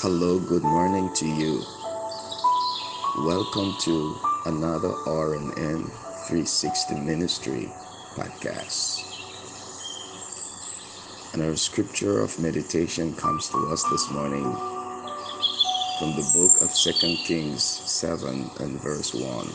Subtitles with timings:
[0.00, 1.60] Hello, good morning to you.
[3.26, 4.16] Welcome to
[4.46, 5.90] another RNN
[6.28, 7.68] 360 Ministry
[8.14, 9.02] podcast.
[11.32, 14.44] And our scripture of meditation comes to us this morning
[15.98, 19.48] from the book of Second Kings 7 and verse 1.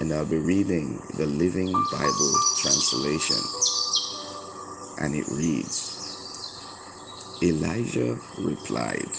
[0.00, 3.36] And I'll be reading the Living Bible translation.
[5.04, 5.97] And it reads
[7.42, 9.10] Elisha replied,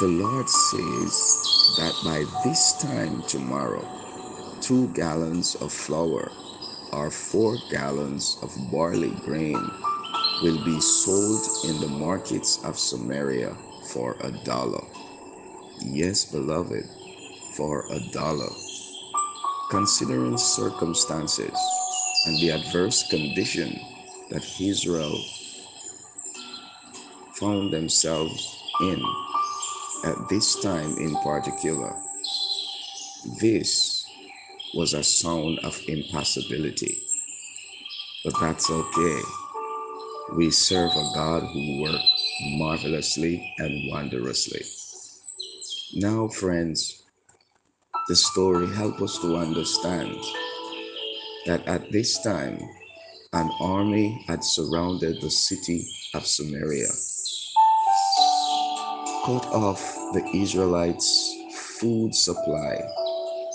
[0.00, 3.86] The Lord says that by this time tomorrow,
[4.60, 6.32] two gallons of flour
[6.92, 9.70] or four gallons of barley grain
[10.42, 13.56] will be sold in the markets of Samaria
[13.92, 14.84] for a dollar.
[15.80, 16.88] Yes, beloved,
[17.56, 18.50] for a dollar.
[19.70, 21.58] Considering circumstances
[22.26, 23.80] and the adverse condition
[24.30, 25.24] that Israel
[27.38, 29.02] found themselves in
[30.04, 31.94] at this time in particular.
[33.40, 34.06] This
[34.74, 36.98] was a sound of impossibility.
[38.24, 39.20] But that's okay.
[40.34, 42.04] We serve a God who works
[42.58, 44.62] marvelously and wondrously.
[45.94, 47.04] Now, friends,
[48.08, 50.16] the story helps us to understand
[51.46, 52.60] that at this time,
[53.32, 56.88] an army had surrounded the city of Samaria
[59.28, 59.82] cut off
[60.14, 61.36] the Israelites'
[61.78, 62.80] food supply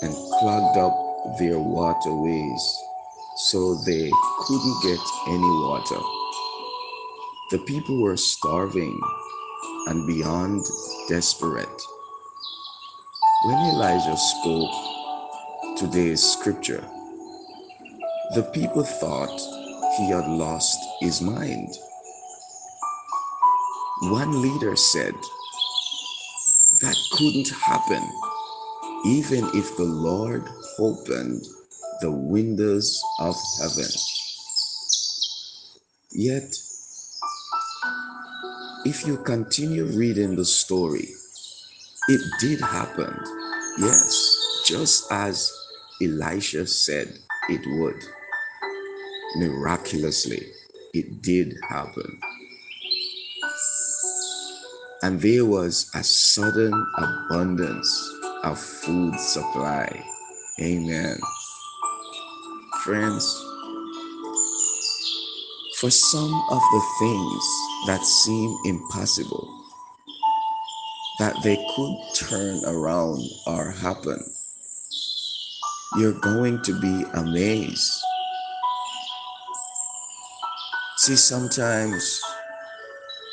[0.02, 0.94] and clogged up
[1.36, 2.62] their waterways
[3.48, 4.08] so they
[4.38, 5.98] couldn't get any water.
[7.50, 9.00] The people were starving
[9.88, 10.64] and beyond
[11.08, 11.82] desperate.
[13.46, 14.74] When Elisha spoke
[15.76, 16.84] today's scripture,
[18.36, 19.40] the people thought
[19.96, 21.74] he had lost his mind.
[24.02, 25.14] One leader said,
[26.84, 28.02] that couldn't happen
[29.06, 30.46] even if the Lord
[30.78, 31.46] opened
[32.02, 33.90] the windows of heaven.
[36.12, 36.54] Yet,
[38.84, 41.08] if you continue reading the story,
[42.08, 43.18] it did happen.
[43.78, 45.50] Yes, just as
[46.02, 47.18] Elisha said
[47.48, 48.02] it would.
[49.36, 50.46] Miraculously,
[50.92, 52.20] it did happen
[55.04, 58.10] and there was a sudden abundance
[58.42, 59.86] of food supply.
[60.62, 61.18] Amen.
[62.84, 63.26] Friends,
[65.78, 67.44] for some of the things
[67.86, 69.46] that seem impossible,
[71.18, 74.24] that they could turn around or happen,
[75.98, 77.92] you're going to be amazed.
[80.96, 82.22] See, sometimes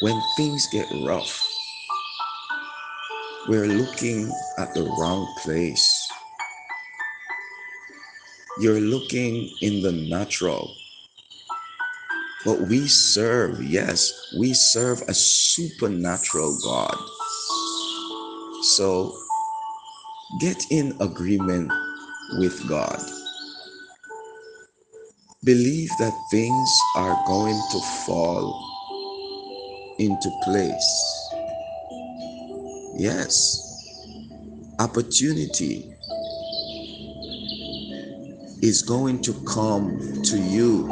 [0.02, 1.48] when things get rough,
[3.48, 6.08] we're looking at the wrong place.
[8.60, 10.76] You're looking in the natural.
[12.46, 16.98] But we serve, yes, we serve a supernatural God.
[18.64, 19.16] So
[20.40, 21.72] get in agreement
[22.38, 23.02] with God.
[25.44, 28.54] Believe that things are going to fall
[29.98, 31.21] into place
[32.96, 33.94] Yes,
[34.80, 35.94] opportunity
[38.62, 40.88] is going to come to you.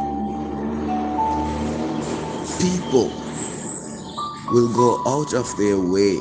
[2.60, 3.12] People
[4.52, 6.16] will go out of their way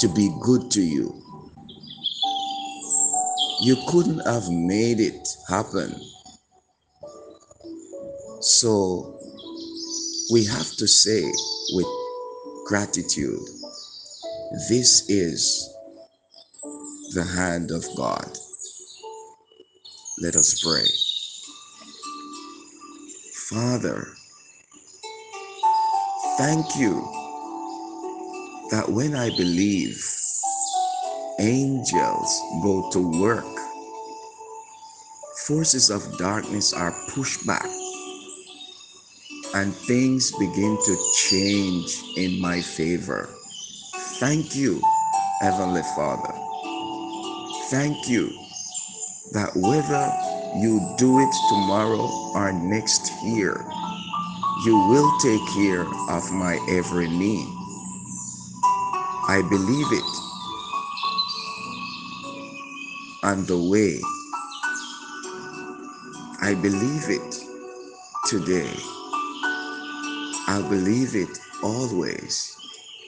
[0.00, 1.14] to be good to you.
[3.62, 5.94] You couldn't have made it happen.
[8.40, 9.20] So
[10.32, 11.22] we have to say
[11.74, 11.86] with
[12.66, 13.40] gratitude
[14.68, 15.68] this is
[17.14, 18.38] the hand of God.
[20.20, 20.86] Let us pray.
[23.50, 24.06] Father,
[26.38, 26.94] thank you
[28.70, 30.04] that when I believe,
[31.40, 33.44] angels go to work,
[35.46, 37.66] forces of darkness are pushed back,
[39.54, 40.96] and things begin to
[41.28, 43.28] change in my favor.
[44.26, 44.80] Thank you,
[45.42, 46.32] Heavenly Father.
[47.68, 48.30] Thank you
[49.34, 50.10] that whether
[50.56, 53.66] you do it tomorrow or next year,
[54.64, 57.46] you will take care of my every need.
[59.28, 60.12] I believe it.
[63.24, 64.00] On the way,
[66.40, 67.44] I believe it
[68.28, 68.72] today.
[70.48, 72.63] I believe it always.